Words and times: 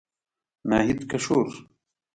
ناهيد 0.67 1.07
کشور 1.11 1.67